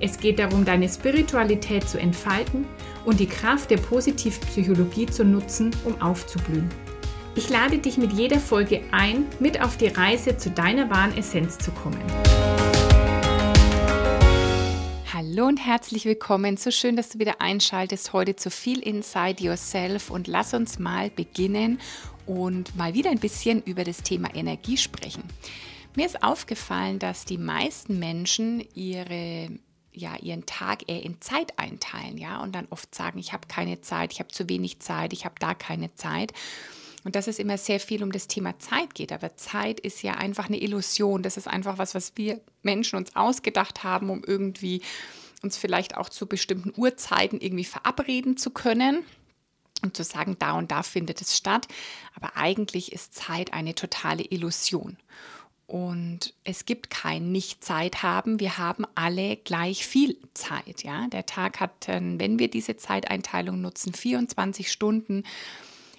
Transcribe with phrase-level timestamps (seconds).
[0.00, 2.68] Es geht darum, deine Spiritualität zu entfalten
[3.04, 6.68] und die Kraft der Positivpsychologie zu nutzen, um aufzublühen.
[7.34, 11.58] Ich lade dich mit jeder Folge ein, mit auf die Reise zu deiner wahren Essenz
[11.58, 12.00] zu kommen.
[15.12, 16.56] Hallo und herzlich willkommen.
[16.56, 21.10] So schön, dass du wieder einschaltest heute zu viel Inside Yourself und lass uns mal
[21.10, 21.80] beginnen
[22.24, 25.24] und mal wieder ein bisschen über das Thema Energie sprechen.
[25.96, 29.48] Mir ist aufgefallen, dass die meisten Menschen ihre
[29.98, 33.80] ja ihren Tag eher in Zeit einteilen, ja, und dann oft sagen, ich habe keine
[33.80, 36.32] Zeit, ich habe zu wenig Zeit, ich habe da keine Zeit.
[37.04, 39.12] Und dass es immer sehr viel um das Thema Zeit geht.
[39.12, 41.22] Aber Zeit ist ja einfach eine Illusion.
[41.22, 44.82] Das ist einfach was, was wir Menschen uns ausgedacht haben, um irgendwie
[45.42, 49.04] uns vielleicht auch zu bestimmten Uhrzeiten irgendwie verabreden zu können
[49.82, 51.68] und zu sagen, da und da findet es statt.
[52.14, 54.96] Aber eigentlich ist Zeit eine totale Illusion.
[55.68, 58.40] Und es gibt kein Nicht-Zeit haben.
[58.40, 60.82] Wir haben alle gleich viel Zeit.
[60.82, 61.06] Ja?
[61.08, 65.24] Der Tag hat, wenn wir diese Zeiteinteilung nutzen, 24 Stunden.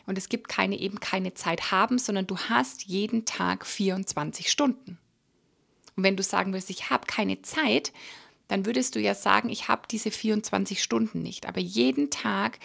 [0.08, 4.98] Und es gibt keine eben keine Zeit haben, sondern du hast jeden Tag 24 Stunden.
[5.96, 7.94] Und wenn du sagen würdest, ich habe keine Zeit,
[8.48, 11.48] dann würdest du ja sagen, ich habe diese 24 Stunden nicht.
[11.48, 12.58] Aber jeden Tag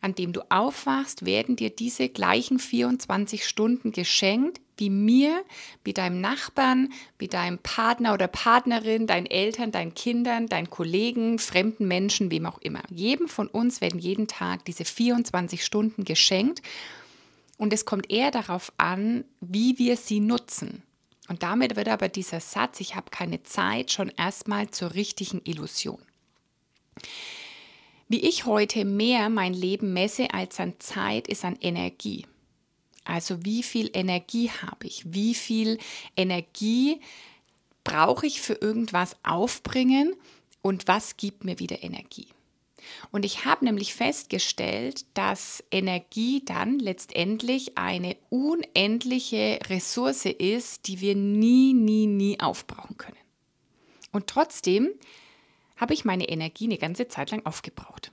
[0.00, 5.44] an dem du aufwachst, werden dir diese gleichen 24 Stunden geschenkt, wie mir,
[5.82, 11.88] wie deinem Nachbarn, wie deinem Partner oder Partnerin, deinen Eltern, deinen Kindern, deinen Kollegen, fremden
[11.88, 12.82] Menschen, wem auch immer.
[12.90, 16.62] Jedem von uns werden jeden Tag diese 24 Stunden geschenkt
[17.56, 20.84] und es kommt eher darauf an, wie wir sie nutzen.
[21.28, 26.00] Und damit wird aber dieser Satz, ich habe keine Zeit, schon erstmal zur richtigen Illusion.
[28.08, 32.26] Wie ich heute mehr mein Leben messe als an Zeit, ist an Energie.
[33.04, 35.02] Also wie viel Energie habe ich?
[35.12, 35.78] Wie viel
[36.16, 37.00] Energie
[37.84, 40.14] brauche ich für irgendwas aufbringen?
[40.62, 42.28] Und was gibt mir wieder Energie?
[43.10, 51.14] Und ich habe nämlich festgestellt, dass Energie dann letztendlich eine unendliche Ressource ist, die wir
[51.14, 53.16] nie, nie, nie aufbrauchen können.
[54.12, 54.90] Und trotzdem
[55.78, 58.12] habe ich meine Energie eine ganze Zeit lang aufgebraucht.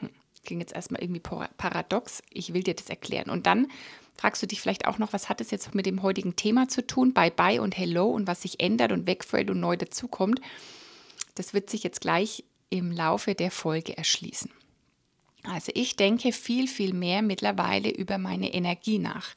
[0.00, 0.10] Hm,
[0.44, 2.22] klingt jetzt erstmal irgendwie paradox.
[2.30, 3.30] Ich will dir das erklären.
[3.30, 3.68] Und dann
[4.16, 6.86] fragst du dich vielleicht auch noch, was hat es jetzt mit dem heutigen Thema zu
[6.86, 7.14] tun?
[7.14, 10.40] Bye bye und hello und was sich ändert und wegfällt und neu dazukommt.
[11.36, 14.50] Das wird sich jetzt gleich im Laufe der Folge erschließen.
[15.44, 19.36] Also ich denke viel, viel mehr mittlerweile über meine Energie nach.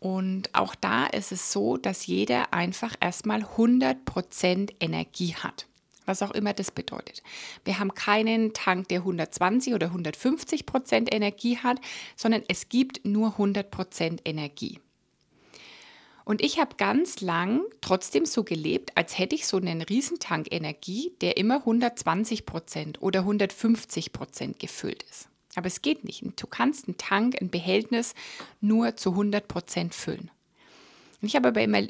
[0.00, 5.67] Und auch da ist es so, dass jeder einfach erstmal 100% Energie hat
[6.08, 7.22] was auch immer das bedeutet.
[7.64, 11.78] Wir haben keinen Tank, der 120 oder 150 Prozent Energie hat,
[12.16, 14.80] sondern es gibt nur 100 Prozent Energie.
[16.24, 21.12] Und ich habe ganz lang trotzdem so gelebt, als hätte ich so einen Riesentank Energie,
[21.22, 25.28] der immer 120 Prozent oder 150 Prozent gefüllt ist.
[25.54, 26.22] Aber es geht nicht.
[26.36, 28.14] Du kannst einen Tank, ein Behältnis
[28.60, 30.30] nur zu 100 Prozent füllen.
[31.22, 31.80] Ich habe aber immer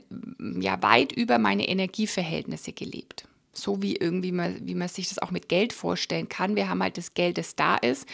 [0.61, 5.31] ja, weit über meine Energieverhältnisse gelebt so wie irgendwie man, wie man sich das auch
[5.31, 6.57] mit Geld vorstellen kann.
[6.57, 8.07] Wir haben halt das Geld, das da ist.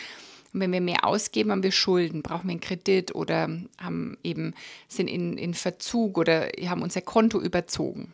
[0.53, 4.55] Und wenn wir mehr ausgeben, haben wir Schulden, brauchen wir einen Kredit oder haben eben,
[4.89, 8.13] sind in, in Verzug oder haben unser Konto überzogen.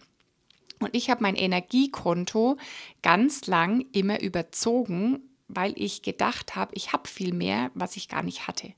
[0.78, 2.56] Und ich habe mein Energiekonto
[3.03, 8.22] ganz lang immer überzogen, weil ich gedacht habe, ich habe viel mehr, was ich gar
[8.22, 8.72] nicht hatte.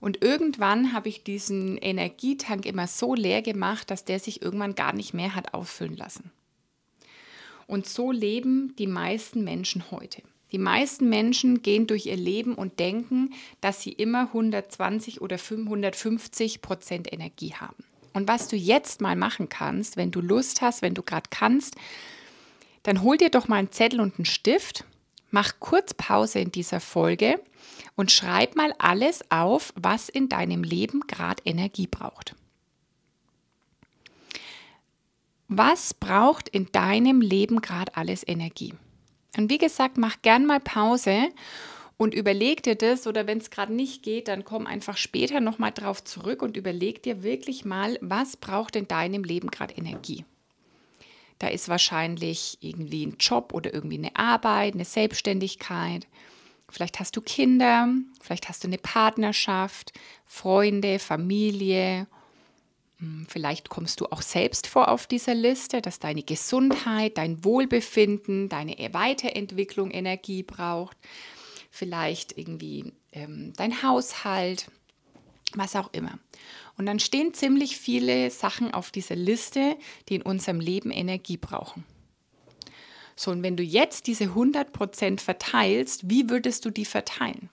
[0.00, 4.92] Und irgendwann habe ich diesen Energietank immer so leer gemacht, dass der sich irgendwann gar
[4.92, 6.30] nicht mehr hat auffüllen lassen.
[7.68, 10.22] Und so leben die meisten Menschen heute.
[10.52, 16.62] Die meisten Menschen gehen durch ihr Leben und denken, dass sie immer 120 oder 150
[16.62, 17.84] Prozent Energie haben.
[18.14, 21.76] Und was du jetzt mal machen kannst, wenn du Lust hast, wenn du gerade kannst,
[22.84, 24.84] dann hol dir doch mal einen Zettel und einen Stift,
[25.30, 27.38] mach kurz Pause in dieser Folge
[27.96, 32.34] und schreib mal alles auf, was in deinem Leben gerade Energie braucht.
[35.48, 38.74] Was braucht in deinem Leben gerade alles Energie?
[39.36, 41.30] Und wie gesagt, mach gern mal Pause
[41.96, 45.72] und überleg dir das oder wenn es gerade nicht geht, dann komm einfach später nochmal
[45.72, 50.26] drauf zurück und überleg dir wirklich mal, was braucht in deinem Leben gerade Energie?
[51.38, 56.06] Da ist wahrscheinlich irgendwie ein Job oder irgendwie eine Arbeit, eine Selbstständigkeit.
[56.68, 57.88] Vielleicht hast du Kinder,
[58.20, 59.92] vielleicht hast du eine Partnerschaft,
[60.26, 62.06] Freunde, Familie.
[62.98, 68.48] Hm, vielleicht kommst du auch selbst vor auf dieser Liste, dass deine Gesundheit, dein Wohlbefinden,
[68.48, 70.96] deine Weiterentwicklung Energie braucht.
[71.70, 74.70] Vielleicht irgendwie ähm, dein Haushalt,
[75.54, 76.18] was auch immer.
[76.76, 79.76] Und dann stehen ziemlich viele Sachen auf dieser Liste,
[80.08, 81.84] die in unserem Leben Energie brauchen.
[83.16, 87.50] So, und wenn du jetzt diese 100% verteilst, wie würdest du die verteilen?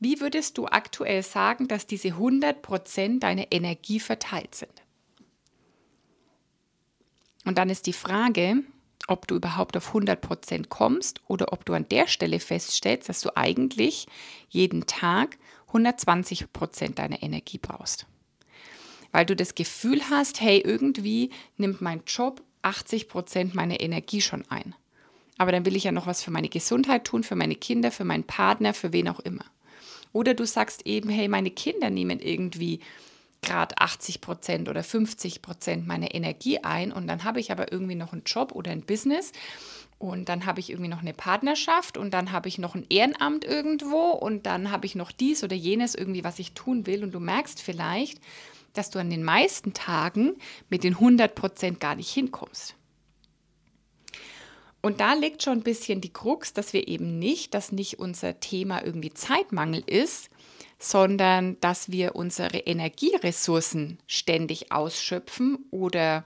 [0.00, 4.72] Wie würdest du aktuell sagen, dass diese 100% deine Energie verteilt sind?
[7.44, 8.62] Und dann ist die Frage,
[9.08, 13.36] ob du überhaupt auf 100% kommst oder ob du an der Stelle feststellst, dass du
[13.36, 14.06] eigentlich
[14.50, 15.38] jeden Tag
[15.72, 18.06] 120% deiner Energie brauchst.
[19.10, 24.74] Weil du das Gefühl hast, hey, irgendwie nimmt mein Job 80% meiner Energie schon ein.
[25.38, 28.04] Aber dann will ich ja noch was für meine Gesundheit tun, für meine Kinder, für
[28.04, 29.44] meinen Partner, für wen auch immer.
[30.12, 32.80] Oder du sagst eben, hey, meine Kinder nehmen irgendwie
[33.42, 37.94] gerade 80 Prozent oder 50 Prozent meiner Energie ein und dann habe ich aber irgendwie
[37.94, 39.32] noch einen Job oder ein Business
[39.98, 43.44] und dann habe ich irgendwie noch eine Partnerschaft und dann habe ich noch ein Ehrenamt
[43.44, 47.12] irgendwo und dann habe ich noch dies oder jenes irgendwie, was ich tun will und
[47.12, 48.20] du merkst vielleicht,
[48.74, 50.36] dass du an den meisten Tagen
[50.68, 52.77] mit den 100 Prozent gar nicht hinkommst.
[54.80, 58.38] Und da liegt schon ein bisschen die Krux, dass wir eben nicht, dass nicht unser
[58.40, 60.30] Thema irgendwie Zeitmangel ist,
[60.78, 66.24] sondern dass wir unsere Energieressourcen ständig ausschöpfen oder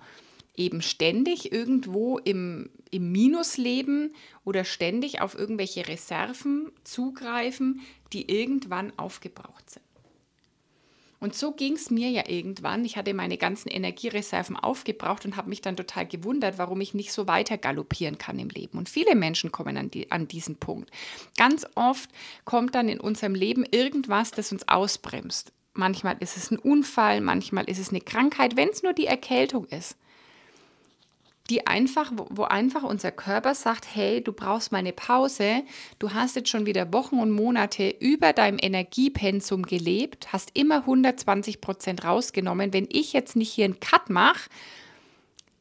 [0.54, 4.14] eben ständig irgendwo im, im Minus leben
[4.44, 7.80] oder ständig auf irgendwelche Reserven zugreifen,
[8.12, 9.91] die irgendwann aufgebraucht sind.
[11.22, 12.84] Und so ging es mir ja irgendwann.
[12.84, 17.12] Ich hatte meine ganzen Energiereserven aufgebraucht und habe mich dann total gewundert, warum ich nicht
[17.12, 18.76] so weiter galoppieren kann im Leben.
[18.76, 20.90] Und viele Menschen kommen an, die, an diesen Punkt.
[21.38, 22.10] Ganz oft
[22.44, 25.52] kommt dann in unserem Leben irgendwas, das uns ausbremst.
[25.74, 29.66] Manchmal ist es ein Unfall, manchmal ist es eine Krankheit, wenn es nur die Erkältung
[29.66, 29.96] ist
[31.52, 35.64] die einfach, wo einfach unser Körper sagt, hey, du brauchst mal eine Pause,
[35.98, 41.60] du hast jetzt schon wieder Wochen und Monate über deinem Energiepensum gelebt, hast immer 120
[41.60, 42.72] Prozent rausgenommen.
[42.72, 44.48] Wenn ich jetzt nicht hier einen Cut mache,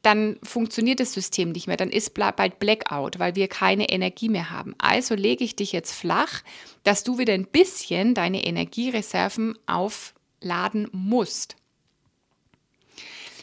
[0.02, 4.50] dann funktioniert das System nicht mehr, dann ist bald Blackout, weil wir keine Energie mehr
[4.50, 4.74] haben.
[4.78, 6.42] Also lege ich dich jetzt flach,
[6.86, 11.58] dass du wieder ein bisschen deine Energiereserven aufladen musst.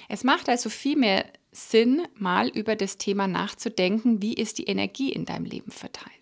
[0.08, 5.10] Es macht also viel mehr Sinn, mal über das Thema nachzudenken, wie ist die Energie
[5.10, 6.12] in deinem Leben verteilt.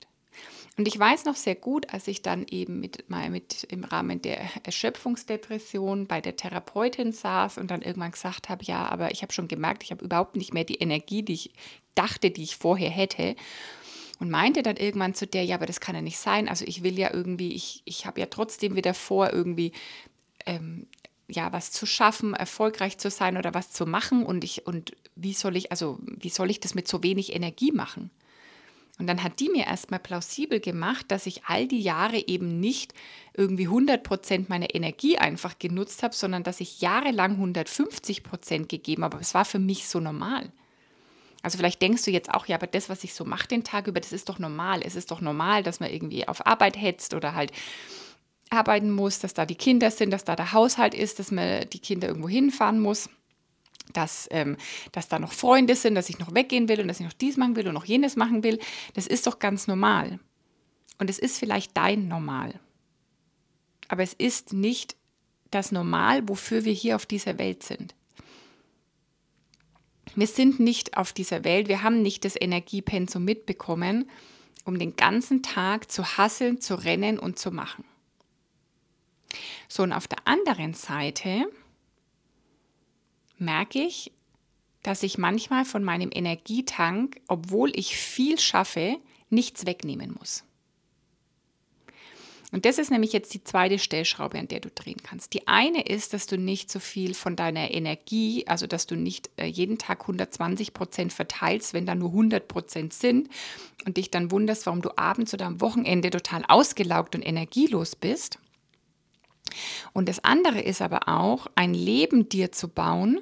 [0.78, 4.20] Und ich weiß noch sehr gut, als ich dann eben mit, mal mit im Rahmen
[4.20, 9.32] der Erschöpfungsdepression bei der Therapeutin saß und dann irgendwann gesagt habe, ja, aber ich habe
[9.32, 11.52] schon gemerkt, ich habe überhaupt nicht mehr die Energie, die ich
[11.94, 13.37] dachte, die ich vorher hätte.
[14.19, 16.49] Und meinte dann irgendwann zu der, ja, aber das kann ja nicht sein.
[16.49, 19.73] Also ich will ja irgendwie, ich, ich habe ja trotzdem wieder vor, irgendwie
[20.44, 20.87] ähm,
[21.28, 25.32] ja, was zu schaffen, erfolgreich zu sein oder was zu machen und ich und wie
[25.32, 28.10] soll ich also wie soll ich das mit so wenig Energie machen?
[28.98, 32.94] Und dann hat die mir erstmal plausibel gemacht, dass ich all die Jahre eben nicht
[33.34, 39.04] irgendwie 100 Prozent meiner Energie einfach genutzt habe, sondern dass ich jahrelang 150 Prozent gegeben
[39.04, 39.16] habe.
[39.16, 40.50] Aber es war für mich so normal.
[41.42, 43.86] Also vielleicht denkst du jetzt auch, ja, aber das, was ich so mache den Tag
[43.86, 44.80] über, das ist doch normal.
[44.82, 47.52] Es ist doch normal, dass man irgendwie auf Arbeit hetzt oder halt
[48.49, 51.80] arbeiten muss, dass da die Kinder sind, dass da der Haushalt ist, dass man die
[51.80, 53.11] Kinder irgendwo hinfahren muss,
[53.92, 54.56] dass, ähm,
[54.92, 57.37] dass da noch Freunde sind, dass ich noch weggehen will und dass ich noch dies
[57.37, 58.59] machen will und noch jenes machen will.
[58.95, 60.18] Das ist doch ganz normal.
[60.99, 62.59] Und es ist vielleicht dein Normal.
[63.88, 64.97] Aber es ist nicht
[65.50, 67.95] das Normal, wofür wir hier auf dieser Welt sind.
[70.14, 74.11] Wir sind nicht auf dieser Welt, wir haben nicht das Energiepensum mitbekommen,
[74.64, 77.85] um den ganzen Tag zu hasseln, zu rennen und zu machen.
[79.68, 81.47] So, und auf der anderen Seite
[83.38, 84.12] merke ich,
[84.83, 88.99] dass ich manchmal von meinem Energietank, obwohl ich viel schaffe,
[89.31, 90.45] nichts wegnehmen muss.
[92.52, 95.35] Und das ist nämlich jetzt die zweite Stellschraube, an der du drehen kannst.
[95.35, 99.31] Die eine ist, dass du nicht so viel von deiner Energie, also dass du nicht
[99.37, 103.28] äh, jeden Tag 120 Prozent verteilst, wenn da nur 100 Prozent sind
[103.85, 108.38] und dich dann wunderst, warum du abends oder am Wochenende total ausgelaugt und energielos bist.
[109.92, 113.20] Und das andere ist aber auch, ein Leben dir zu bauen,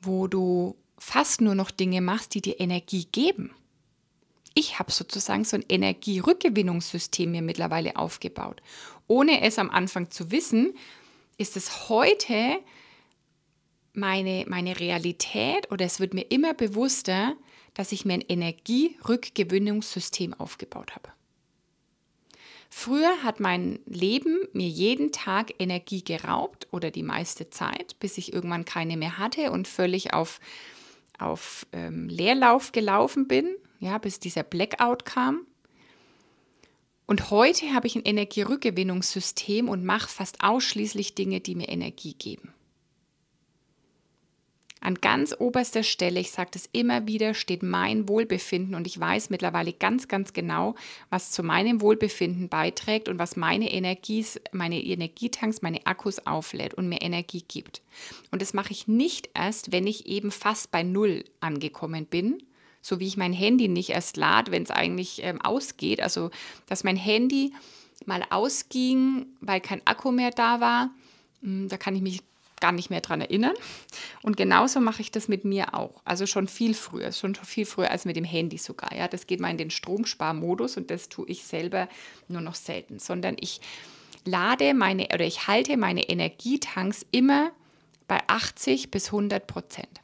[0.00, 3.52] wo du fast nur noch Dinge machst, die dir Energie geben.
[4.54, 8.62] Ich habe sozusagen so ein Energierückgewinnungssystem mir mittlerweile aufgebaut.
[9.06, 10.74] Ohne es am Anfang zu wissen,
[11.36, 12.58] ist es heute
[13.92, 17.36] meine, meine Realität oder es wird mir immer bewusster,
[17.74, 21.10] dass ich mir ein Energierückgewinnungssystem aufgebaut habe.
[22.78, 28.34] Früher hat mein Leben mir jeden Tag Energie geraubt oder die meiste Zeit, bis ich
[28.34, 30.40] irgendwann keine mehr hatte und völlig auf,
[31.18, 33.48] auf ähm, Leerlauf gelaufen bin,
[33.80, 35.46] ja, bis dieser Blackout kam.
[37.06, 42.52] Und heute habe ich ein Energierückgewinnungssystem und mache fast ausschließlich Dinge, die mir Energie geben.
[44.86, 49.30] An ganz oberster Stelle, ich sage das immer wieder, steht mein Wohlbefinden und ich weiß
[49.30, 50.76] mittlerweile ganz, ganz genau,
[51.10, 56.88] was zu meinem Wohlbefinden beiträgt und was meine Energies, meine Energietanks, meine Akkus auflädt und
[56.88, 57.82] mir Energie gibt.
[58.30, 62.40] Und das mache ich nicht erst, wenn ich eben fast bei Null angekommen bin,
[62.80, 66.00] so wie ich mein Handy nicht erst lade, wenn es eigentlich ähm, ausgeht.
[66.00, 66.30] Also,
[66.66, 67.52] dass mein Handy
[68.04, 70.90] mal ausging, weil kein Akku mehr da war,
[71.42, 72.22] hm, da kann ich mich
[72.60, 73.54] gar nicht mehr dran erinnern.
[74.22, 76.00] Und genauso mache ich das mit mir auch.
[76.04, 78.94] Also schon viel früher, schon viel früher als mit dem Handy sogar.
[78.94, 81.88] Ja, das geht mal in den Stromsparmodus und das tue ich selber
[82.28, 83.60] nur noch selten, sondern ich
[84.24, 87.52] lade meine oder ich halte meine Energietanks immer
[88.08, 90.00] bei 80 bis 100 Prozent,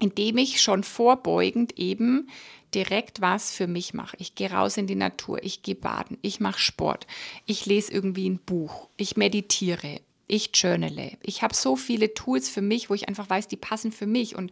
[0.00, 2.28] indem ich schon vorbeugend eben
[2.74, 4.16] direkt was für mich mache.
[4.18, 7.06] Ich gehe raus in die Natur, ich gehe baden, ich mache Sport,
[7.46, 11.12] ich lese irgendwie ein Buch, ich meditiere, ich journale.
[11.22, 14.36] Ich habe so viele Tools für mich, wo ich einfach weiß, die passen für mich
[14.36, 14.50] und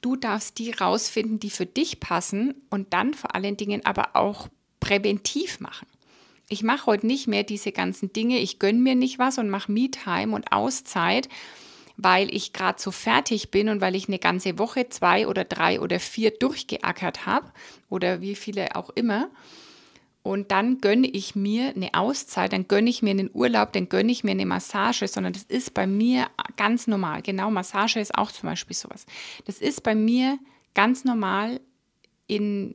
[0.00, 4.48] du darfst die rausfinden, die für dich passen und dann vor allen Dingen aber auch
[4.80, 5.86] präventiv machen.
[6.48, 9.72] Ich mache heute nicht mehr diese ganzen Dinge, ich gönne mir nicht was und mache
[9.72, 11.28] Me-Time und Auszeit,
[11.96, 15.80] weil ich gerade so fertig bin und weil ich eine ganze Woche, zwei oder drei
[15.80, 17.50] oder vier durchgeackert habe
[17.88, 19.28] oder wie viele auch immer
[20.26, 24.10] und dann gönne ich mir eine Auszeit, dann gönne ich mir einen Urlaub, dann gönne
[24.10, 27.22] ich mir eine Massage, sondern das ist bei mir ganz normal.
[27.22, 29.06] Genau, Massage ist auch zum Beispiel sowas.
[29.44, 30.36] Das ist bei mir
[30.74, 31.60] ganz normal
[32.26, 32.74] in,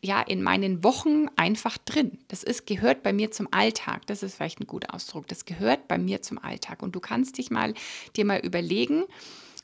[0.00, 2.16] ja, in meinen Wochen einfach drin.
[2.28, 4.06] Das ist, gehört bei mir zum Alltag.
[4.06, 5.28] Das ist vielleicht ein guter Ausdruck.
[5.28, 6.82] Das gehört bei mir zum Alltag.
[6.82, 7.74] Und du kannst dich mal,
[8.16, 9.04] dir mal überlegen,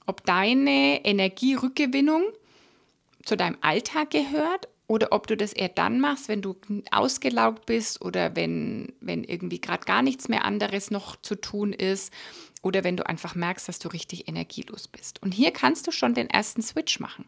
[0.05, 2.25] ob deine Energierückgewinnung
[3.25, 6.57] zu deinem Alltag gehört oder ob du das eher dann machst, wenn du
[6.91, 12.13] ausgelaugt bist oder wenn, wenn irgendwie gerade gar nichts mehr anderes noch zu tun ist
[12.61, 15.23] oder wenn du einfach merkst, dass du richtig energielos bist.
[15.23, 17.25] Und hier kannst du schon den ersten Switch machen.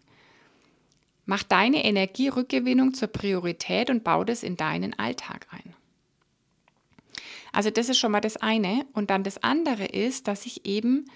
[1.24, 5.72] Mach deine Energierückgewinnung zur Priorität und bau das in deinen Alltag ein.
[7.52, 8.86] Also das ist schon mal das eine.
[8.92, 11.08] Und dann das andere ist, dass ich eben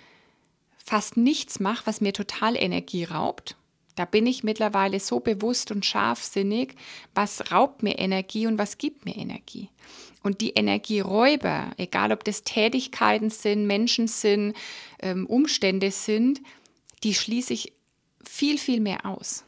[0.79, 3.57] fast nichts mache, was mir total Energie raubt
[3.97, 6.77] da bin ich mittlerweile so bewusst und scharfsinnig,
[7.15, 9.71] was raubt mir Energie und was gibt mir Energie.
[10.23, 14.55] Und die Energieräuber, egal ob das Tätigkeiten sind, Menschen sind,
[15.01, 16.41] ähm, Umstände sind,
[17.05, 17.73] die schließe ich
[18.23, 19.46] viel, viel mehr aus.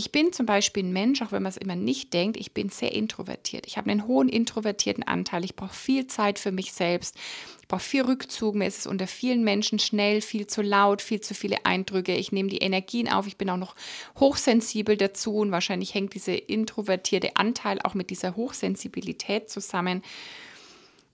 [0.00, 2.70] Ich bin zum Beispiel ein Mensch, auch wenn man es immer nicht denkt, ich bin
[2.70, 3.66] sehr introvertiert.
[3.66, 5.44] Ich habe einen hohen introvertierten Anteil.
[5.44, 7.18] Ich brauche viel Zeit für mich selbst.
[7.60, 8.54] Ich brauche viel Rückzug.
[8.54, 12.14] Mir ist es unter vielen Menschen schnell, viel zu laut, viel zu viele Eindrücke.
[12.14, 13.26] Ich nehme die Energien auf.
[13.26, 13.76] Ich bin auch noch
[14.18, 20.02] hochsensibel dazu und wahrscheinlich hängt dieser introvertierte Anteil auch mit dieser Hochsensibilität zusammen.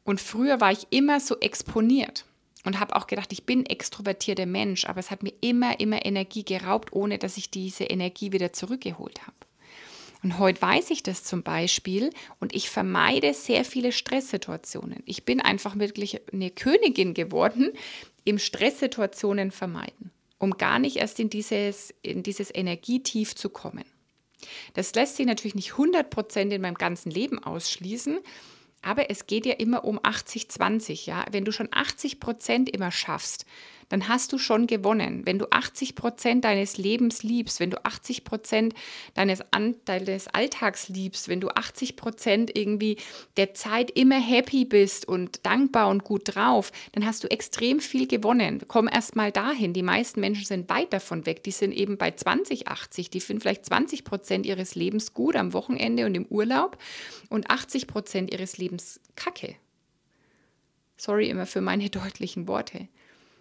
[0.04, 2.24] Und früher war ich immer so exponiert
[2.66, 6.44] und habe auch gedacht, ich bin extrovertierter Mensch, aber es hat mir immer, immer Energie
[6.44, 9.36] geraubt, ohne dass ich diese Energie wieder zurückgeholt habe.
[10.24, 15.02] Und heute weiß ich das zum Beispiel und ich vermeide sehr viele Stresssituationen.
[15.06, 17.70] Ich bin einfach wirklich eine Königin geworden
[18.24, 23.84] im Stresssituationen vermeiden, um gar nicht erst in dieses, in dieses Energietief zu kommen.
[24.74, 28.18] Das lässt sich natürlich nicht 100% in meinem ganzen Leben ausschließen,
[28.86, 31.24] aber es geht ja immer um 80-20, ja.
[31.32, 33.44] Wenn du schon 80 Prozent immer schaffst,
[33.88, 35.22] dann hast du schon gewonnen.
[35.24, 38.74] Wenn du 80 Prozent deines Lebens liebst, wenn du 80 Prozent
[39.14, 39.40] deines,
[39.84, 42.96] deines Alltags liebst, wenn du 80 Prozent irgendwie
[43.36, 48.06] der Zeit immer happy bist und dankbar und gut drauf, dann hast du extrem viel
[48.06, 48.62] gewonnen.
[48.66, 49.72] Komm erst mal dahin.
[49.72, 51.44] Die meisten Menschen sind weit davon weg.
[51.44, 53.10] Die sind eben bei 20, 80.
[53.10, 56.78] Die finden vielleicht 20 Prozent ihres Lebens gut am Wochenende und im Urlaub
[57.28, 59.56] und 80 Prozent ihres Lebens kacke.
[60.96, 62.88] Sorry immer für meine deutlichen Worte.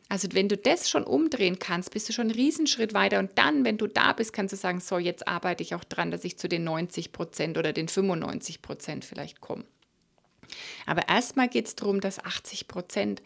[0.07, 3.65] Also wenn du das schon umdrehen kannst, bist du schon einen Riesenschritt weiter und dann,
[3.65, 6.37] wenn du da bist, kannst du sagen, so, jetzt arbeite ich auch dran, dass ich
[6.37, 9.65] zu den 90 Prozent oder den 95 Prozent vielleicht komme.
[10.85, 13.23] Aber erstmal geht es darum, dass 80 Prozent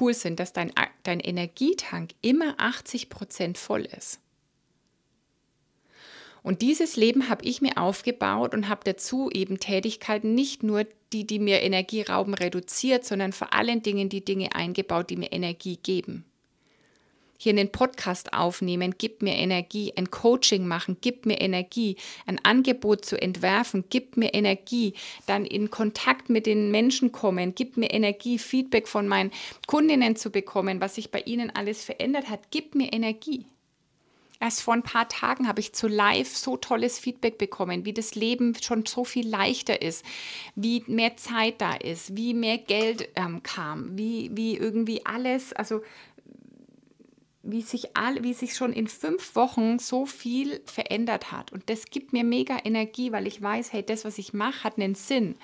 [0.00, 0.72] cool sind, dass dein,
[1.04, 4.20] dein Energietank immer 80 Prozent voll ist.
[6.46, 11.26] Und dieses Leben habe ich mir aufgebaut und habe dazu eben Tätigkeiten, nicht nur die,
[11.26, 15.76] die mir Energie rauben, reduziert, sondern vor allen Dingen die Dinge eingebaut, die mir Energie
[15.76, 16.24] geben.
[17.36, 19.92] hier einen Podcast aufnehmen, gibt mir Energie.
[19.96, 21.96] Ein Coaching machen, gibt mir Energie.
[22.26, 24.94] Ein Angebot zu entwerfen, gibt mir Energie.
[25.26, 28.38] Dann in Kontakt mit den Menschen kommen, gibt mir Energie.
[28.38, 29.32] Feedback von meinen
[29.66, 33.46] Kundinnen zu bekommen, was sich bei ihnen alles verändert hat, gibt mir Energie.
[34.40, 38.14] Erst vor ein paar Tagen habe ich zu live so tolles Feedback bekommen, wie das
[38.14, 40.04] Leben schon so viel leichter ist,
[40.54, 45.82] wie mehr Zeit da ist, wie mehr Geld ähm, kam, wie, wie irgendwie alles, also
[47.42, 51.52] wie sich, all, wie sich schon in fünf Wochen so viel verändert hat.
[51.52, 54.78] Und das gibt mir mega Energie, weil ich weiß, hey, das, was ich mache, hat
[54.78, 55.36] einen Sinn.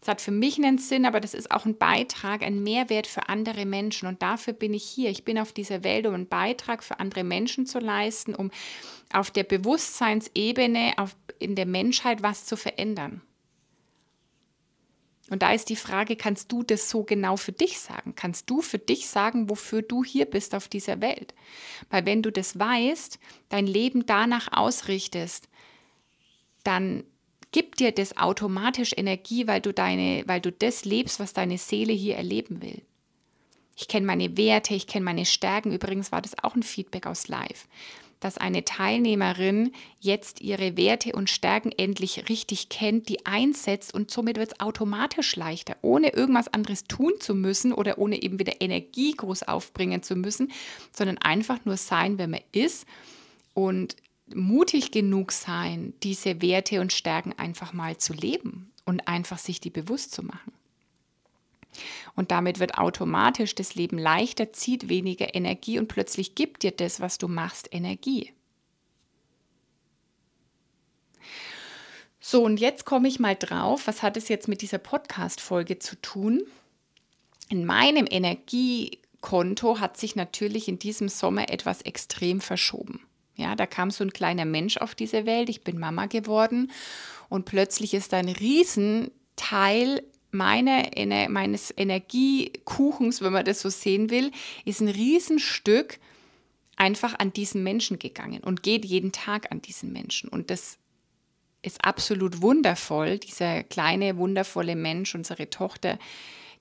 [0.00, 3.28] Es hat für mich einen Sinn, aber das ist auch ein Beitrag, ein Mehrwert für
[3.28, 4.06] andere Menschen.
[4.06, 5.10] Und dafür bin ich hier.
[5.10, 8.50] Ich bin auf dieser Welt, um einen Beitrag für andere Menschen zu leisten, um
[9.12, 13.22] auf der Bewusstseinsebene, auf, in der Menschheit was zu verändern.
[15.30, 18.14] Und da ist die Frage, kannst du das so genau für dich sagen?
[18.14, 21.34] Kannst du für dich sagen, wofür du hier bist auf dieser Welt?
[21.90, 25.48] Weil wenn du das weißt, dein Leben danach ausrichtest,
[26.64, 27.04] dann
[27.52, 31.92] gibt dir das automatisch Energie, weil du deine, weil du das lebst, was deine Seele
[31.92, 32.82] hier erleben will.
[33.76, 35.72] Ich kenne meine Werte, ich kenne meine Stärken.
[35.72, 37.68] Übrigens war das auch ein Feedback aus Live
[38.20, 44.36] dass eine Teilnehmerin jetzt ihre Werte und Stärken endlich richtig kennt, die einsetzt und somit
[44.38, 49.12] wird es automatisch leichter, ohne irgendwas anderes tun zu müssen oder ohne eben wieder Energie
[49.12, 50.50] groß aufbringen zu müssen,
[50.92, 52.86] sondern einfach nur sein, wer man ist
[53.54, 53.96] und
[54.34, 59.70] mutig genug sein, diese Werte und Stärken einfach mal zu leben und einfach sich die
[59.70, 60.52] bewusst zu machen.
[62.14, 67.00] Und damit wird automatisch das Leben leichter, zieht weniger Energie und plötzlich gibt dir das,
[67.00, 68.32] was du machst, Energie.
[72.20, 75.96] So, und jetzt komme ich mal drauf, was hat es jetzt mit dieser Podcast-Folge zu
[76.02, 76.42] tun?
[77.48, 83.00] In meinem Energiekonto hat sich natürlich in diesem Sommer etwas extrem verschoben.
[83.38, 86.72] Ja, da kam so ein kleiner Mensch auf diese Welt, ich bin Mama geworden
[87.28, 90.02] und plötzlich ist ein Riesenteil
[90.32, 90.90] meine,
[91.30, 94.32] meines Energiekuchens, wenn man das so sehen will,
[94.64, 96.00] ist ein Riesenstück
[96.76, 100.28] einfach an diesen Menschen gegangen und geht jeden Tag an diesen Menschen.
[100.28, 100.76] Und das
[101.62, 103.18] ist absolut wundervoll.
[103.18, 105.98] Dieser kleine, wundervolle Mensch, unsere Tochter,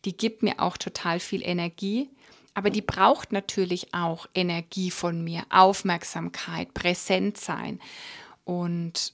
[0.05, 2.09] die gibt mir auch total viel Energie.
[2.57, 7.79] Aber die braucht natürlich auch Energie von mir, Aufmerksamkeit, präsent sein.
[8.45, 9.13] Und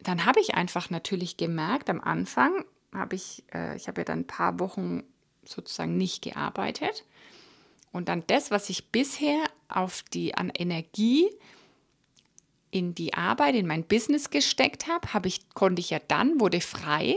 [0.00, 4.22] dann habe ich einfach natürlich gemerkt am Anfang, habe ich, äh, ich habe ja dann
[4.22, 5.04] ein paar Wochen
[5.44, 7.04] sozusagen nicht gearbeitet.
[7.92, 11.30] Und dann das, was ich bisher auf die an Energie
[12.72, 16.60] in die Arbeit, in mein Business gesteckt habe, habe ich, konnte ich ja dann, wurde
[16.60, 17.14] frei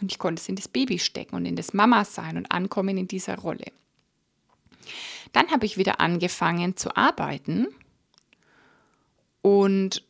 [0.00, 2.98] und ich konnte es in das Baby stecken und in das Mama sein und ankommen
[2.98, 3.66] in dieser Rolle.
[5.32, 7.66] Dann habe ich wieder angefangen zu arbeiten
[9.42, 10.04] und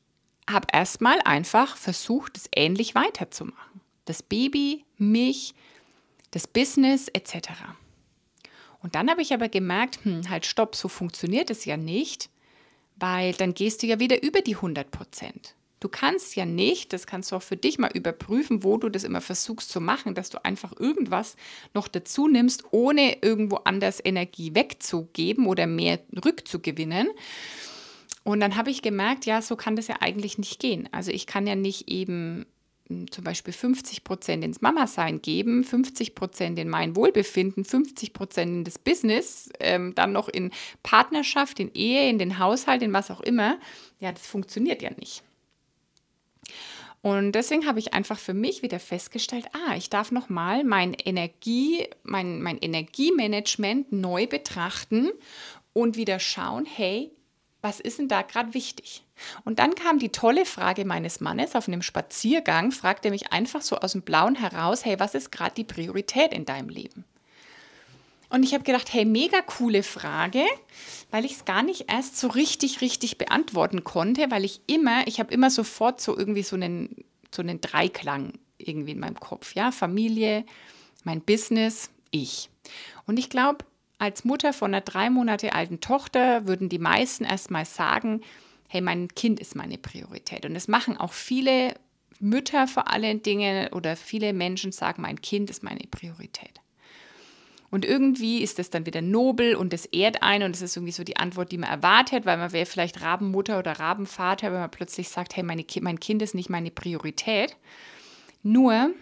[0.49, 5.55] habe erstmal einfach versucht, es ähnlich weiterzumachen das Baby, mich,
[6.31, 7.51] das Business etc.
[8.81, 12.31] Und dann habe ich aber gemerkt, hm, halt stopp, so funktioniert es ja nicht,
[12.97, 15.55] weil dann gehst du ja wieder über die 100 Prozent.
[15.87, 19.05] Du kannst ja nicht, das kannst du auch für dich mal überprüfen, wo du das
[19.05, 21.37] immer versuchst zu machen, dass du einfach irgendwas
[21.75, 27.07] noch dazu nimmst, ohne irgendwo anders Energie wegzugeben oder mehr rückzugewinnen.
[28.25, 30.89] Und dann habe ich gemerkt, ja, so kann das ja eigentlich nicht gehen.
[30.91, 32.47] Also ich kann ja nicht eben
[33.13, 38.65] zum Beispiel 50 Prozent ins Mama-Sein geben, 50 Prozent in mein Wohlbefinden, 50 Prozent in
[38.65, 40.51] das Business, ähm, dann noch in
[40.83, 43.61] Partnerschaft, in Ehe, in den Haushalt, in was auch immer,
[44.01, 45.23] ja, das funktioniert ja nicht.
[47.07, 51.87] Und deswegen habe ich einfach für mich wieder festgestellt, ah, ich darf nochmal mein Energie,
[52.03, 55.11] mein, mein Energiemanagement neu betrachten
[55.73, 57.13] und wieder schauen, hey,
[57.63, 59.05] was ist denn da gerade wichtig?
[59.45, 63.77] Und dann kam die tolle Frage meines Mannes auf einem Spaziergang, fragte mich einfach so
[63.77, 67.05] aus dem Blauen heraus, hey, was ist gerade die Priorität in deinem Leben?
[68.29, 70.45] Und ich habe gedacht, hey, mega coole Frage,
[71.11, 75.21] weil ich es gar nicht erst so richtig, richtig beantworten konnte, weil ich immer, ich
[75.21, 79.71] habe immer sofort so irgendwie so einen, so einen Dreiklang irgendwie in meinem Kopf, ja,
[79.71, 80.45] Familie,
[81.05, 82.49] mein Business, ich.
[83.07, 83.65] Und ich glaube,
[83.99, 88.23] als Mutter von einer drei Monate alten Tochter würden die meisten erstmal sagen,
[88.69, 90.45] hey, mein Kind ist meine Priorität.
[90.45, 91.75] Und das machen auch viele
[92.19, 96.61] Mütter vor allen Dingen oder viele Menschen sagen, mein Kind ist meine Priorität.
[97.71, 100.93] Und irgendwie ist das dann wieder nobel und das ehrt ein und das ist irgendwie
[100.93, 104.71] so die Antwort, die man erwartet, weil man wäre vielleicht Rabenmutter oder Rabenvater, wenn man
[104.71, 107.57] plötzlich sagt, hey, meine, mein Kind ist nicht meine Priorität.
[108.43, 108.95] Nur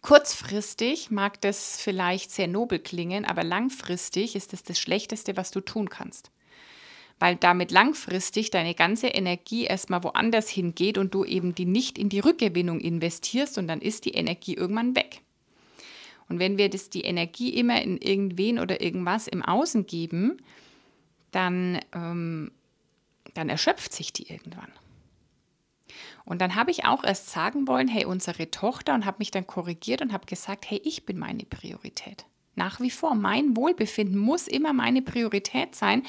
[0.00, 5.60] Kurzfristig mag das vielleicht sehr nobel klingen, aber langfristig ist es das Schlechteste, was du
[5.60, 6.30] tun kannst.
[7.18, 12.08] Weil damit langfristig deine ganze Energie erstmal woanders hingeht und du eben die nicht in
[12.08, 15.20] die Rückgewinnung investierst und dann ist die Energie irgendwann weg.
[16.28, 20.38] Und wenn wir das, die Energie immer in irgendwen oder irgendwas im Außen geben,
[21.30, 22.50] dann, ähm,
[23.34, 24.72] dann erschöpft sich die irgendwann.
[26.24, 29.46] Und dann habe ich auch erst sagen wollen, hey, unsere Tochter, und habe mich dann
[29.46, 32.26] korrigiert und habe gesagt, hey, ich bin meine Priorität.
[32.54, 36.02] Nach wie vor, mein Wohlbefinden muss immer meine Priorität sein,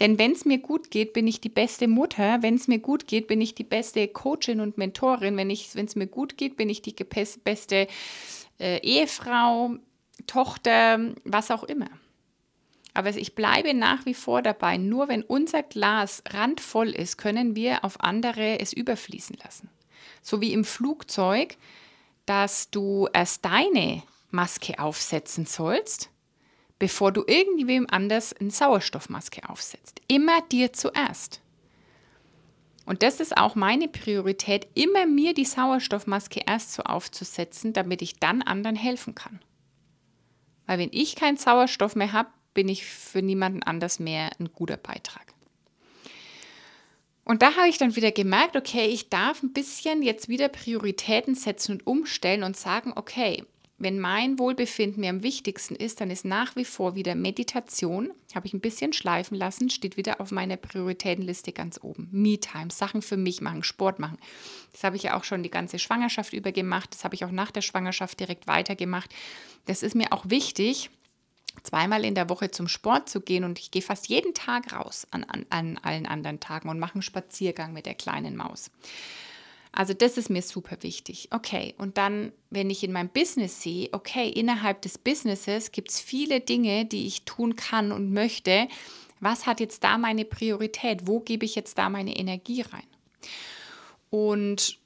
[0.00, 3.08] denn wenn es mir gut geht, bin ich die beste Mutter, wenn es mir gut
[3.08, 6.82] geht, bin ich die beste Coachin und Mentorin, wenn es mir gut geht, bin ich
[6.82, 7.88] die beste
[8.58, 9.76] äh, Ehefrau,
[10.26, 11.88] Tochter, was auch immer.
[12.94, 17.84] Aber ich bleibe nach wie vor dabei, nur wenn unser Glas randvoll ist, können wir
[17.84, 19.68] auf andere es überfließen lassen.
[20.22, 21.56] So wie im Flugzeug,
[22.24, 26.08] dass du erst deine Maske aufsetzen sollst,
[26.78, 30.00] bevor du irgendwem anders eine Sauerstoffmaske aufsetzt.
[30.06, 31.40] Immer dir zuerst.
[32.86, 38.20] Und das ist auch meine Priorität, immer mir die Sauerstoffmaske erst so aufzusetzen, damit ich
[38.20, 39.40] dann anderen helfen kann.
[40.66, 44.76] Weil wenn ich keinen Sauerstoff mehr habe, bin ich für niemanden anders mehr ein guter
[44.76, 45.34] Beitrag.
[47.24, 51.34] Und da habe ich dann wieder gemerkt, okay, ich darf ein bisschen jetzt wieder Prioritäten
[51.34, 53.44] setzen und umstellen und sagen, okay,
[53.76, 58.46] wenn mein Wohlbefinden mir am wichtigsten ist, dann ist nach wie vor wieder Meditation, habe
[58.46, 62.08] ich ein bisschen schleifen lassen, steht wieder auf meiner Prioritätenliste ganz oben.
[62.12, 64.18] Me-Time, Sachen für mich machen, Sport machen.
[64.72, 67.32] Das habe ich ja auch schon die ganze Schwangerschaft über gemacht, das habe ich auch
[67.32, 69.12] nach der Schwangerschaft direkt weitergemacht.
[69.66, 70.90] Das ist mir auch wichtig,
[71.62, 75.06] zweimal in der Woche zum Sport zu gehen und ich gehe fast jeden Tag raus
[75.10, 78.70] an, an, an allen anderen Tagen und mache einen Spaziergang mit der kleinen Maus.
[79.74, 81.28] Also das ist mir super wichtig.
[81.32, 86.00] Okay, und dann, wenn ich in meinem Business sehe, okay, innerhalb des Businesses gibt es
[86.00, 88.68] viele Dinge, die ich tun kann und möchte.
[89.20, 91.06] Was hat jetzt da meine Priorität?
[91.06, 92.86] Wo gebe ich jetzt da meine Energie rein?
[94.10, 94.78] Und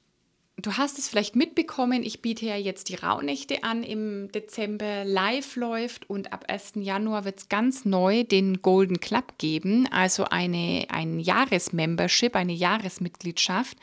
[0.57, 5.05] du hast es vielleicht mitbekommen, ich biete ja jetzt die Rauhnächte an im Dezember.
[5.05, 6.73] Live läuft und ab 1.
[6.75, 13.77] Januar wird es ganz neu den Golden Club geben, also eine, ein Jahresmembership, eine Jahresmitgliedschaft.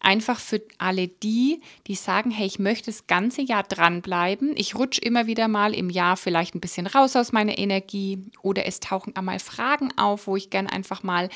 [0.00, 4.52] Einfach für alle die, die sagen, hey, ich möchte das ganze Jahr dranbleiben.
[4.56, 8.66] Ich rutsche immer wieder mal im Jahr vielleicht ein bisschen raus aus meiner Energie oder
[8.66, 11.28] es tauchen einmal Fragen auf, wo ich gern einfach mal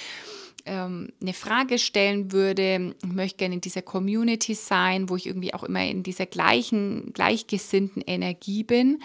[0.67, 2.95] ähm, eine Frage stellen würde.
[3.03, 7.13] Ich möchte gerne in dieser Community sein, wo ich irgendwie auch immer in dieser gleichen,
[7.13, 9.03] gleichgesinnten Energie bin.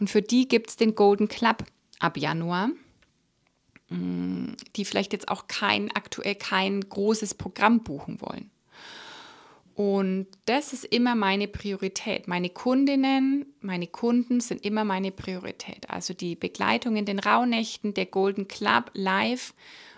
[0.00, 1.64] Und für die gibt es den Golden Club
[1.98, 2.70] ab Januar
[3.88, 8.51] mm, die vielleicht jetzt auch kein aktuell kein großes Programm buchen wollen.
[9.74, 12.28] Und das ist immer meine Priorität.
[12.28, 15.88] Meine Kundinnen, meine Kunden sind immer meine Priorität.
[15.88, 19.54] Also die Begleitung in den Rauhnächten, der Golden Club live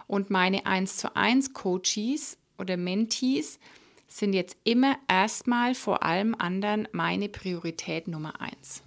[0.07, 3.59] und meine 1 zu 1 Coaches oder Mentees
[4.07, 8.83] sind jetzt immer erstmal vor allem anderen meine Priorität Nummer 1.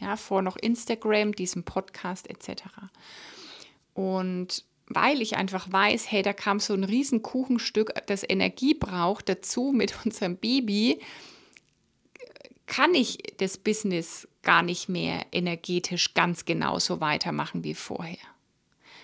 [0.00, 2.64] Ja, vor noch Instagram, diesem Podcast etc.
[3.94, 9.28] Und weil ich einfach weiß, hey, da kam so ein riesen Kuchenstück, das Energie braucht
[9.28, 11.00] dazu mit unserem Baby,
[12.66, 18.18] kann ich das Business gar nicht mehr energetisch ganz genauso weitermachen wie vorher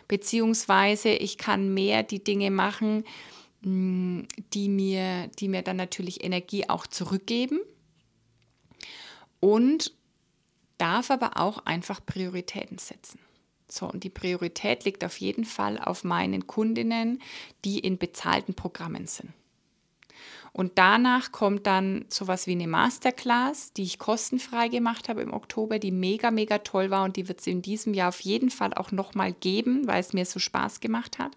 [0.08, 3.04] beziehungsweise ich kann mehr die Dinge machen,
[3.62, 4.22] mm,
[4.52, 7.60] die mir, die mir dann natürlich Energie auch zurückgeben
[9.40, 9.92] und
[10.78, 13.18] darf aber auch einfach Prioritäten setzen.
[13.68, 17.20] So, und die Priorität liegt auf jeden Fall auf meinen Kundinnen,
[17.64, 19.32] die in bezahlten Programmen sind.
[20.56, 25.78] Und danach kommt dann sowas wie eine Masterclass, die ich kostenfrei gemacht habe im Oktober,
[25.78, 28.72] die mega, mega toll war und die wird es in diesem Jahr auf jeden Fall
[28.72, 31.32] auch nochmal geben, weil es mir so Spaß gemacht hat.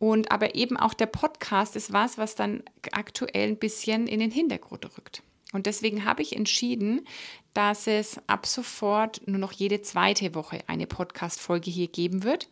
[0.00, 4.32] Und aber eben auch der Podcast ist was, was dann aktuell ein bisschen in den
[4.32, 5.22] Hintergrund rückt.
[5.52, 7.06] Und deswegen habe ich entschieden,
[7.54, 12.48] dass es ab sofort nur noch jede zweite Woche eine Podcast-Folge hier geben wird,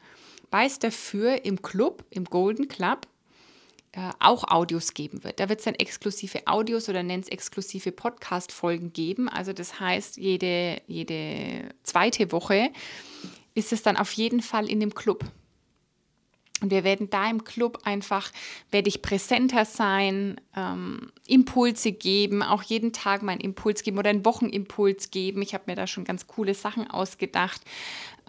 [0.51, 3.07] weil es dafür im Club, im Golden Club,
[3.93, 5.41] äh, auch Audios geben wird.
[5.41, 9.29] Da wird es dann exklusive Audios oder nennt es exklusive Podcast-Folgen geben.
[9.29, 12.71] Also das heißt, jede, jede zweite Woche
[13.55, 15.25] ist es dann auf jeden Fall in dem Club.
[16.61, 18.31] Und wir werden da im Club einfach,
[18.71, 24.25] werde ich präsenter sein, ähm, Impulse geben, auch jeden Tag meinen Impuls geben oder einen
[24.25, 25.43] Wochenimpuls geben.
[25.43, 27.61] Ich habe mir da schon ganz coole Sachen ausgedacht.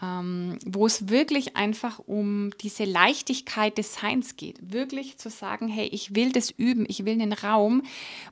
[0.01, 4.57] Ähm, wo es wirklich einfach um diese Leichtigkeit des Seins geht.
[4.62, 7.83] Wirklich zu sagen, hey, ich will das üben, ich will einen Raum,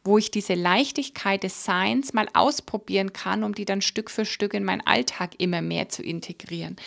[0.04, 4.54] wo ich diese Leichtigkeit des Seins mal ausprobieren kann, um die dann Stück für Stück
[4.54, 6.78] in meinen Alltag immer mehr zu integrieren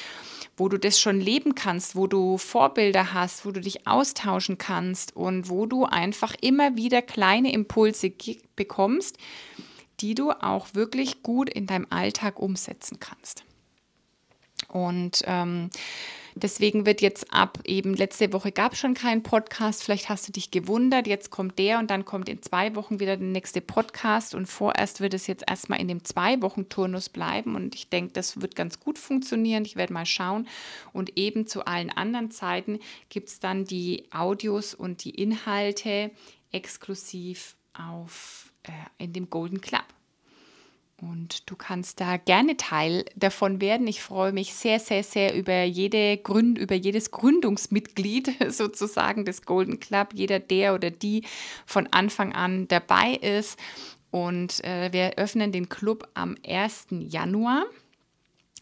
[0.56, 5.16] wo du das schon leben kannst, wo du Vorbilder hast, wo du dich austauschen kannst
[5.16, 8.12] und wo du einfach immer wieder kleine Impulse
[8.56, 9.16] bekommst,
[10.00, 13.44] die du auch wirklich gut in deinem Alltag umsetzen kannst.
[14.68, 15.70] Und ähm,
[16.34, 20.32] deswegen wird jetzt ab eben, letzte Woche gab es schon keinen Podcast, vielleicht hast du
[20.32, 24.34] dich gewundert, jetzt kommt der und dann kommt in zwei Wochen wieder der nächste Podcast.
[24.34, 27.54] Und vorerst wird es jetzt erstmal in dem zwei Wochen Turnus bleiben.
[27.56, 29.64] Und ich denke, das wird ganz gut funktionieren.
[29.64, 30.46] Ich werde mal schauen.
[30.92, 36.10] Und eben zu allen anderen Zeiten gibt es dann die Audios und die Inhalte
[36.52, 39.84] exklusiv auf, äh, in dem Golden Club.
[41.00, 43.86] Und du kannst da gerne Teil davon werden.
[43.86, 49.80] Ich freue mich sehr, sehr, sehr über, jede Gründ, über jedes Gründungsmitglied sozusagen des Golden
[49.80, 51.24] Club, jeder der oder die
[51.64, 53.58] von Anfang an dabei ist.
[54.10, 56.88] Und äh, wir öffnen den Club am 1.
[56.90, 57.64] Januar.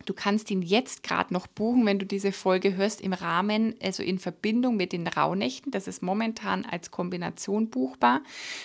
[0.08, 4.02] Du kannst ihn jetzt gerade noch buchen, wenn du diese Folge hörst, im Rahmen, also
[4.02, 5.70] in Verbindung mit den Rauhnächten.
[5.70, 8.22] Das ist momentan als Kombination buchbar.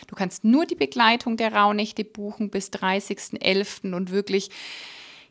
[0.07, 3.93] Du kannst nur die Begleitung der Rauhnächte buchen bis 30.11.
[3.93, 4.51] und wirklich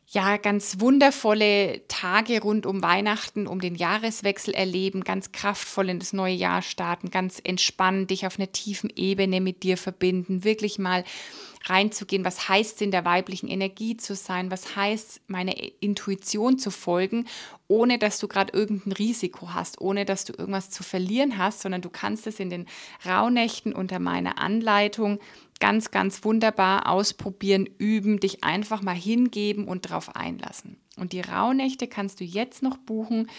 [0.08, 6.12] ja, ganz wundervolle Tage rund um Weihnachten, um den Jahreswechsel erleben, ganz kraftvoll in das
[6.12, 11.04] neue Jahr starten, ganz entspannen, dich auf einer tiefen Ebene mit dir verbinden, wirklich mal
[11.64, 16.70] reinzugehen, was heißt es in der weiblichen Energie zu sein, was heißt meine Intuition zu
[16.70, 17.26] folgen,
[17.68, 21.82] ohne dass du gerade irgendein Risiko hast, ohne dass du irgendwas zu verlieren hast, sondern
[21.82, 22.66] du kannst es in den
[23.06, 25.18] Rauhnächten unter meiner Anleitung
[25.60, 30.76] ganz, ganz wunderbar ausprobieren, üben, dich einfach mal hingeben und darauf einlassen.
[30.96, 33.30] Und die Rauhnächte kannst du jetzt noch buchen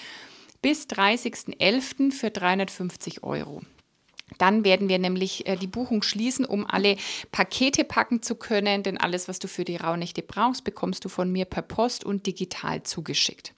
[0.62, 2.14] bis 30.11.
[2.14, 3.62] für 350 Euro.
[4.38, 6.98] Dann werden wir nämlich äh, die Buchung schließen, um alle
[7.32, 11.32] Pakete packen zu können, denn alles, was du für die Rauhnächte brauchst, bekommst du von
[11.32, 13.54] mir per Post und digital zugeschickt.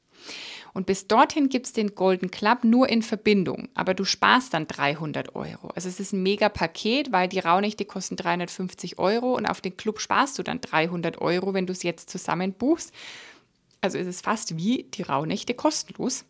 [0.76, 4.68] Und bis dorthin gibt es den Golden Club nur in Verbindung, aber du sparst dann
[4.68, 5.70] 300 Euro.
[5.74, 9.78] Also es ist ein mega Paket, weil die Rauhnächte kosten 350 Euro und auf den
[9.78, 12.94] Club sparst du dann 300 Euro, wenn du es jetzt zusammen buchst.
[13.80, 16.26] Also es ist fast wie die Rauhnächte kostenlos.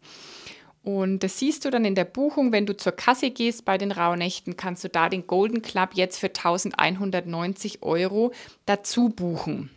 [0.86, 3.92] Und das siehst du dann in der Buchung, wenn du zur Kasse gehst bei den
[3.92, 8.32] Rauhnächten, kannst du da den Golden Club jetzt für 1190 Euro
[8.68, 9.72] dazu buchen.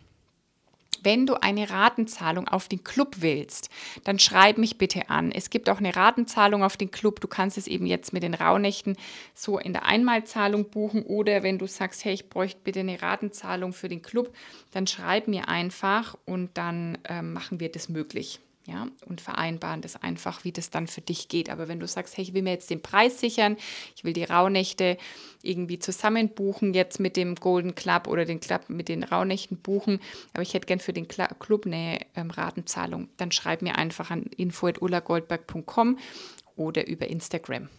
[1.01, 3.69] Wenn du eine Ratenzahlung auf den Club willst,
[4.03, 5.31] dann schreib mich bitte an.
[5.31, 7.21] Es gibt auch eine Ratenzahlung auf den Club.
[7.21, 8.95] Du kannst es eben jetzt mit den Rauhnächten
[9.33, 13.73] so in der Einmalzahlung buchen oder wenn du sagst, hey, ich bräuchte bitte eine Ratenzahlung
[13.73, 14.31] für den Club,
[14.73, 19.95] dann schreib mir einfach und dann äh, machen wir das möglich ja, und vereinbaren das
[19.95, 21.49] einfach, wie das dann für dich geht.
[21.49, 23.57] Aber wenn du sagst, hey, ich will mir jetzt den Preis sichern,
[23.95, 24.97] ich will die Rauhnächte
[25.41, 29.99] irgendwie zusammen buchen, jetzt mit dem Golden Club oder den Club mit den Rauhnächten buchen,
[30.33, 34.23] aber ich hätte gern für den Club eine ähm, Ratenzahlung, dann schreib mir einfach an
[34.23, 35.97] info.ullagoldberg.com
[36.55, 37.69] oder über Instagram.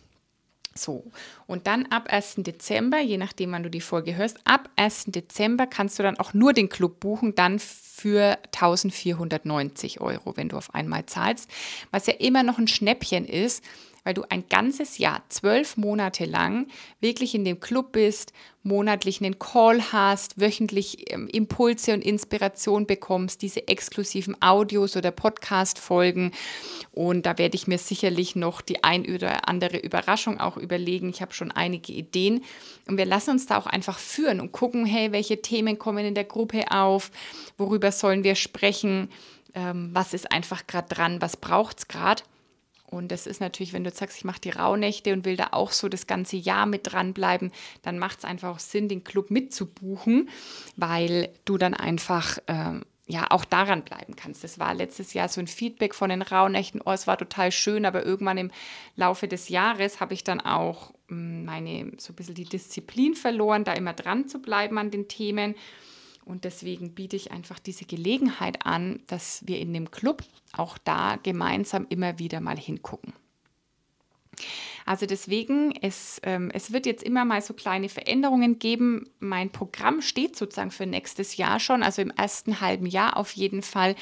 [0.80, 1.04] So,
[1.46, 2.36] und dann ab 1.
[2.38, 5.06] Dezember, je nachdem, wann du die Folge hörst, ab 1.
[5.08, 10.56] Dezember kannst du dann auch nur den Club buchen, dann für 1490 Euro, wenn du
[10.56, 11.50] auf einmal zahlst,
[11.90, 13.62] was ja immer noch ein Schnäppchen ist,
[14.04, 16.66] weil du ein ganzes Jahr, zwölf Monate lang
[17.00, 18.32] wirklich in dem Club bist,
[18.62, 26.32] monatlich einen Call hast, wöchentlich ähm, Impulse und Inspiration bekommst, diese exklusiven Audios oder Podcast-Folgen.
[26.92, 31.08] Und da werde ich mir sicherlich noch die ein oder andere Überraschung auch überlegen.
[31.08, 32.44] Ich habe schon einige Ideen.
[32.86, 36.14] Und wir lassen uns da auch einfach führen und gucken, hey, welche Themen kommen in
[36.14, 37.10] der Gruppe auf,
[37.56, 39.08] worüber sollen wir sprechen,
[39.54, 42.22] ähm, was ist einfach gerade dran, was braucht es gerade.
[42.90, 45.72] Und das ist natürlich, wenn du sagst, ich mache die Rauhnächte und will da auch
[45.72, 50.28] so das ganze Jahr mit dranbleiben, dann macht es einfach auch Sinn, den Club mitzubuchen,
[50.76, 54.44] weil du dann einfach ähm, ja auch daran bleiben kannst.
[54.44, 57.84] Das war letztes Jahr so ein Feedback von den Rauhnächten, oh, es war total schön,
[57.84, 58.50] aber irgendwann im
[58.96, 63.64] Laufe des Jahres habe ich dann auch hm, meine, so ein bisschen die Disziplin verloren,
[63.64, 65.54] da immer dran zu bleiben an den Themen.
[66.30, 71.16] Und deswegen biete ich einfach diese Gelegenheit an, dass wir in dem Club auch da
[71.16, 73.12] gemeinsam immer wieder mal hingucken.
[74.86, 79.10] Also deswegen, es, ähm, es wird jetzt immer mal so kleine Veränderungen geben.
[79.18, 83.62] Mein Programm steht sozusagen für nächstes Jahr schon, also im ersten halben Jahr auf jeden
[83.62, 83.96] Fall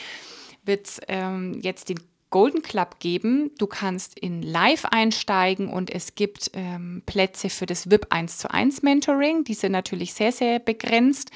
[0.65, 1.99] wird es ähm, jetzt den
[2.31, 3.53] Golden Club geben.
[3.59, 8.51] Du kannst in Live einsteigen und es gibt ähm, Plätze für das VIP 1 zu
[8.51, 9.45] 1 Mentoring.
[9.45, 11.31] Die sind natürlich sehr, sehr begrenzt.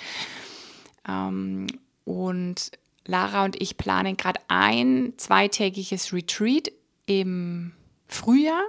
[1.06, 1.66] Ähm,
[2.04, 2.70] und
[3.04, 6.72] Lara und ich planen gerade ein zweitägiges Retreat
[7.06, 7.72] im
[8.06, 8.62] Frühjahr.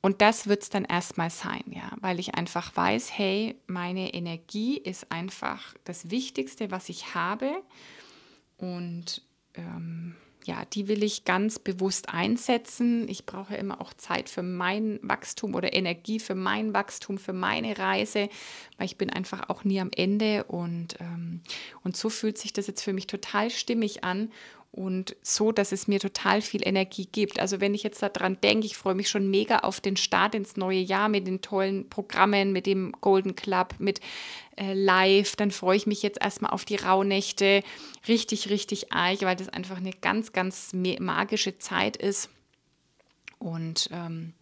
[0.00, 4.78] Und das wird es dann erstmal sein, ja, weil ich einfach weiß, hey, meine Energie
[4.78, 7.62] ist einfach das Wichtigste, was ich habe.
[8.58, 9.22] Und
[9.54, 10.14] ähm,
[10.48, 13.06] ja, die will ich ganz bewusst einsetzen.
[13.06, 17.78] Ich brauche immer auch Zeit für mein Wachstum oder Energie für mein Wachstum, für meine
[17.78, 18.30] Reise,
[18.78, 21.42] weil ich bin einfach auch nie am Ende und, ähm,
[21.84, 24.32] und so fühlt sich das jetzt für mich total stimmig an
[24.70, 27.40] und so, dass es mir total viel Energie gibt.
[27.40, 30.56] Also wenn ich jetzt daran denke, ich freue mich schon mega auf den Start ins
[30.56, 34.00] neue Jahr mit den tollen Programmen, mit dem Golden Club, mit
[34.56, 37.62] äh, Live, dann freue ich mich jetzt erstmal auf die Rauhnächte,
[38.06, 42.28] richtig, richtig arg, weil das einfach eine ganz, ganz magische Zeit ist.
[43.38, 44.34] Und ähm,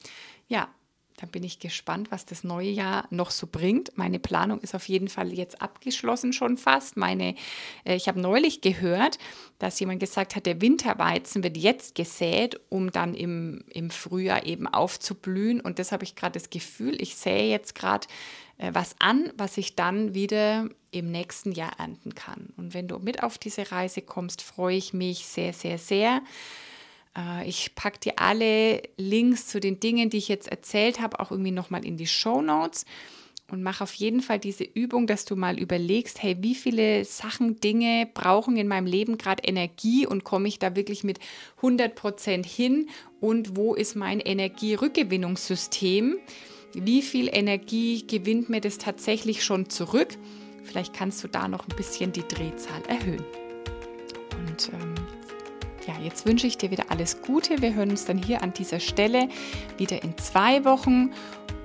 [0.49, 0.69] ja,
[1.17, 3.97] dann bin ich gespannt, was das neue Jahr noch so bringt.
[3.97, 6.97] Meine Planung ist auf jeden Fall jetzt abgeschlossen schon fast.
[6.97, 7.35] Meine,
[7.85, 9.19] äh, ich habe neulich gehört,
[9.59, 14.67] dass jemand gesagt hat, der Winterweizen wird jetzt gesät, um dann im, im Frühjahr eben
[14.67, 15.61] aufzublühen.
[15.61, 18.07] Und das habe ich gerade das Gefühl, ich sähe jetzt gerade
[18.59, 22.53] äh, was an, was ich dann wieder im nächsten Jahr ernten kann.
[22.57, 26.23] Und wenn du mit auf diese Reise kommst, freue ich mich sehr, sehr, sehr.
[27.17, 31.31] Äh, ich packe dir alle Links zu den Dingen, die ich jetzt erzählt habe, auch
[31.31, 32.85] irgendwie nochmal in die Show Notes
[33.49, 37.61] und mach auf jeden Fall diese Übung, dass du mal überlegst, hey, wie viele Sachen,
[37.61, 41.21] Dinge brauchen in meinem Leben gerade Energie und komme ich da wirklich mit
[41.59, 42.89] 100 Prozent hin
[43.21, 46.19] und wo ist mein Energierückgewinnungssystem?
[46.75, 50.19] Wie viel Energie gewinnt mir das tatsächlich schon zurück?
[50.65, 53.25] Vielleicht kannst du da noch ein bisschen die Drehzahl erhöhen.
[54.37, 55.06] Und ähm,
[55.87, 57.63] ja, jetzt wünsche ich dir wieder alles Gute.
[57.63, 59.29] Wir hören uns dann hier an dieser Stelle
[59.79, 61.13] wieder in zwei Wochen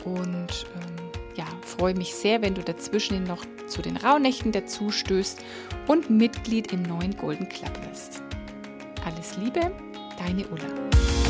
[0.06, 5.44] und ähm, ja, freue mich sehr, wenn du dazwischen noch zu den Rauhnächten dazu stößt
[5.88, 8.22] und Mitglied im neuen Golden Club wirst.
[9.06, 9.72] Alles Liebe,
[10.18, 11.21] deine Ulla.